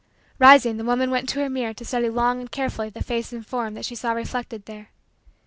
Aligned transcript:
Rising, 0.39 0.77
the 0.77 0.83
woman 0.83 1.11
went 1.11 1.29
to 1.29 1.41
her 1.41 1.47
mirror 1.47 1.75
to 1.75 1.85
study 1.85 2.09
long 2.09 2.39
and 2.39 2.49
carefully 2.49 2.89
the 2.89 3.03
face 3.03 3.31
and 3.31 3.45
form 3.45 3.75
that 3.75 3.85
she 3.85 3.93
saw 3.93 4.13
reflected 4.13 4.65
there. 4.65 4.89